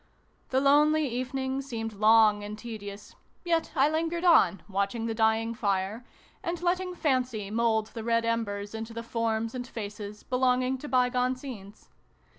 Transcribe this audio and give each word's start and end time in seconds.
The 0.49 0.59
lonely 0.59 1.07
evening 1.07 1.61
seemed 1.61 1.93
long 1.93 2.43
and 2.43 2.57
tedious: 2.57 3.13
yet 3.45 3.71
I 3.75 3.87
lingered 3.87 4.23
on, 4.25 4.63
watching 4.67 5.05
the 5.05 5.13
dying 5.13 5.53
fire, 5.53 6.03
and 6.41 6.59
letting 6.63 6.95
Fancy 6.95 7.51
mould 7.51 7.91
the 7.93 8.03
red 8.03 8.25
embers 8.25 8.73
into 8.73 8.95
the 8.95 9.01
xx] 9.01 9.13
GAMMON 9.13 9.33
AND 9.35 9.49
SPINACH. 9.51 9.67
311 9.67 9.67
forms 9.67 9.67
and 9.67 9.67
faces 9.67 10.23
belonging 10.23 10.77
to 10.79 10.87
bygone 10.87 11.35
scenes. 11.35 11.89